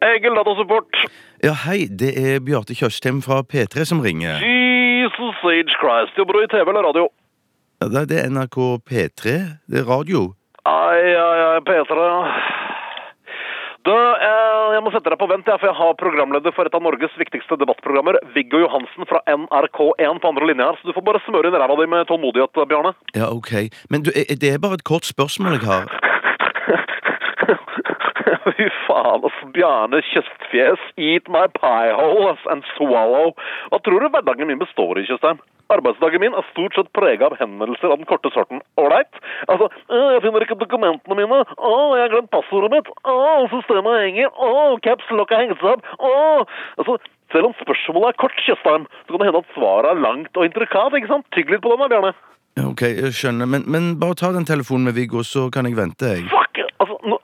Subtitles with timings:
[0.00, 0.96] Egil Datasupport.
[1.44, 4.40] Ja, hei, det er Bjarte Tjøstheim fra P3 som ringer.
[4.40, 6.16] Jesus Age Christ.
[6.16, 7.08] Jobber du i TV eller radio?
[7.80, 8.58] Ja, det er NRK
[8.88, 9.36] P3.
[9.68, 10.30] Det er radio.
[10.64, 12.08] Ai, ai, ai, P3.
[13.88, 16.74] Du, eh, jeg må sette deg på vent, jeg, for jeg har programleder for et
[16.76, 21.06] av Norges viktigste debattprogrammer, Viggo Johansen fra NRK1 på andre linje her, så du får
[21.06, 22.92] bare smøre inn ræva di med tålmodighet, Bjarne.
[23.16, 23.72] Ja, ok.
[23.88, 25.88] Men du, eh, det er bare et kort spørsmål jeg har.
[28.56, 29.48] Fy faen, altså.
[29.54, 30.82] Bjarne Kjøstfjes.
[31.00, 33.32] Eat my pie holes and swallow.
[33.72, 35.40] Hva tror du hverdagen min består i, Tjøstheim?
[35.70, 38.58] Arbeidsdagen min er stort sett prega av henvendelser av den korte sorten.
[38.80, 39.20] Ålreit?
[39.46, 41.38] Altså «Øh, Jeg finner ikke dokumentene mine.
[41.46, 42.90] Å, jeg har glemt passordet mitt.
[43.06, 43.14] Å,
[43.52, 44.32] systemet henger.
[44.34, 44.50] Å,
[44.82, 45.86] caps lock har hengt opp.
[46.02, 46.10] Å
[46.80, 46.96] Altså,
[47.30, 50.48] selv om spørsmålet er kort, Tjøstheim, så kan det hende at svaret er langt og
[50.48, 51.28] intrikat, ikke sant?
[51.36, 52.12] Tygg litt på den da, Bjarne.
[52.58, 53.46] Ja, Ok, jeg skjønner.
[53.46, 56.26] Men, men bare ta den telefonen med Viggo, så kan jeg vente, jeg.
[56.34, 56.59] Fuck!
[56.80, 57.18] Altså, nå,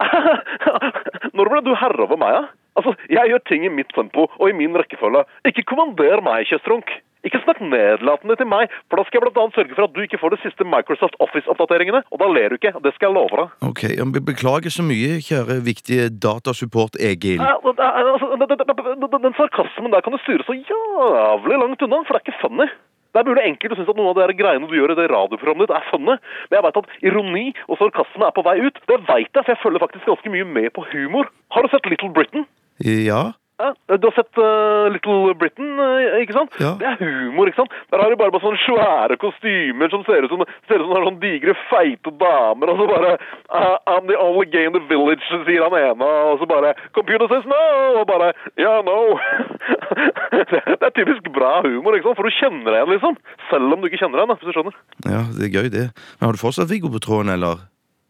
[1.37, 2.45] når ble du herre over meg, da?
[2.77, 5.25] Altså, jeg gjør ting i mitt tempo og i min rekkefølge.
[5.49, 6.91] Ikke kommander meg, kjøstrunk.
[7.27, 10.21] Ikke snakk nedlatende til meg, for da skal jeg annet sørge for at du ikke
[10.21, 12.71] får de siste Microsoft Office-oppdateringene, og da ler du ikke.
[12.85, 13.55] Det skal jeg love deg.
[13.67, 17.43] Ok, ja, Beklager så mye, kjære viktige datasupport, Egil.
[17.43, 18.29] Ja, det- altså,
[19.27, 22.69] Den sarkasmen der kan du styre så jævlig langt unna, for det er ikke funny.
[23.17, 25.07] Det er mulig enkelt å synes at noen av de greiene du gjør i det
[25.09, 28.81] radioprogrammet ditt er funny, men jeg vet at ironi og sarkasme er på vei ut.
[28.93, 31.31] Det vet jeg, for jeg følger faktisk ganske mye med på humor.
[31.57, 32.45] Har du sett Little Britain?
[32.85, 33.23] Ja?
[33.57, 36.57] Ja, du har sett uh, Little Britain, uh, ikke sant?
[36.61, 36.75] Ja.
[36.77, 37.77] Det er humor, ikke sant?
[37.89, 40.93] Der har de bare, bare sånne svære kostymer som ser ut som, ser ut som
[40.93, 45.25] sånne digre, feite damer, og så bare uh, I'm the only gay in the village,
[45.49, 47.63] sier han ene, og så bare Computer says no!
[48.03, 49.17] Og bare Yeah, no!
[50.53, 52.21] det, det er typisk bra humor, ikke sant?
[52.21, 53.17] For du kjenner deg igjen, liksom.
[53.49, 54.77] Selv om du ikke kjenner deg igjen, hvis du skjønner.
[55.09, 55.87] Ja, det er gøy, det.
[56.19, 57.65] Men har du fortsatt Viggo på tråden, eller?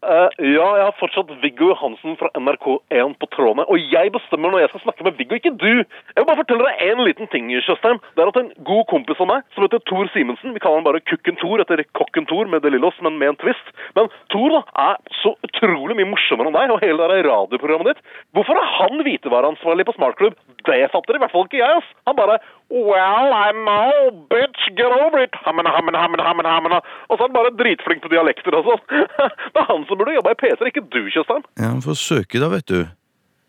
[0.07, 3.65] Eh, ja, jeg har fortsatt Viggo Johansen fra NRK1 på trådene.
[3.67, 5.81] Og jeg bestemmer når jeg skal snakke med Viggo, ikke du!
[5.83, 7.99] Jeg vil bare fortelle deg en liten ting, Tjøstheim.
[8.15, 10.87] Det er at en god kompis av meg, som heter Tor Simensen Vi kaller han
[10.87, 13.73] bare Kukken Tor etter Kokken Tor med De Lillos, men med en twist.
[13.99, 18.15] Men Tor da, er så utrolig mye morsommere enn deg og hele det radioprogrammet ditt.
[18.31, 20.39] Hvorfor er han hvitevareansvarlig på Smartklubb?
[20.67, 21.91] Det fatter i hvert fall ikke jeg, ass.
[22.07, 25.31] Han bare Well, I'm all bitch, get over it.
[25.45, 26.79] Hamna, hamna, hamna, hamna, hamna.
[27.07, 28.81] Og så er han bare dritflink på dialekter og sånn.
[29.53, 31.45] Det er han som burde jobba i P3, ikke du, Tjøstheim.
[31.55, 32.81] Ja, han får søke, da, vet du.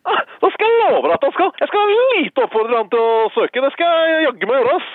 [0.07, 1.51] Ah, Da skal jeg love deg at han skal.
[1.65, 3.65] Jeg skal lite oppfordre han til å søke.
[3.67, 4.89] Det skal jeg jaggu meg gjøre, ass.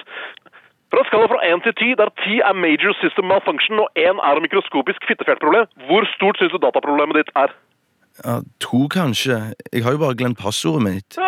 [0.94, 4.42] Fra skala fra 1 til 10, der 10 er major system malfunction og 1 er
[4.46, 7.50] mikroskopisk fittefjertproblem, hvor stort syns du dataproblemet ditt er?
[8.24, 9.40] Ja, To, kanskje.
[9.74, 11.18] Jeg har jo bare glemt passordet mitt.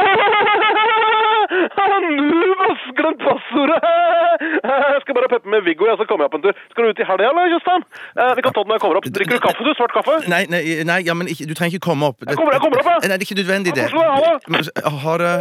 [2.97, 3.79] Glemt passordet!
[4.65, 6.53] Jeg skal bare peppe med Viggo, jeg, så kommer jeg opp en tur.
[6.71, 7.83] Skal du ut i helga, eller, Tjøstheim?
[8.19, 9.07] Eh, Vi kan ta den når jeg kommer opp.
[9.17, 9.71] Drikker du kaffe, du?
[9.79, 10.15] Svart kaffe?
[10.31, 12.19] Nei, nei, nei ja, men ikke, du trenger ikke komme opp.
[12.27, 13.09] Jeg kommer- jeg kommer opp, jeg.
[13.09, 13.87] Nei, det er ikke nødvendig, det.
[13.93, 14.91] Ja, ha det.
[15.05, 15.35] Ha det.